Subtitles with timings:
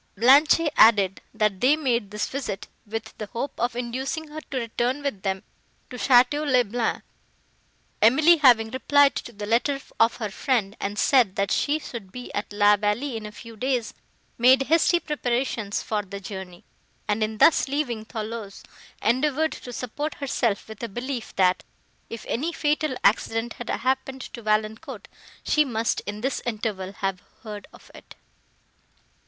[0.17, 5.03] Blanche added, that they made this visit, with the hope of inducing her to return
[5.03, 5.43] with them
[5.91, 7.03] to Château le Blanc.
[8.01, 12.33] Emily, having replied to the letter of her friend, and said that she should be
[12.33, 13.93] at La Vallée in a few days,
[14.39, 16.63] made hasty preparations for the journey;
[17.07, 18.63] and, in thus leaving Thoulouse,
[19.03, 21.63] endeavoured to support herself with a belief, that,
[22.09, 25.07] if any fatal accident had happened to Valancourt,
[25.43, 28.15] she must in this interval have heard of it.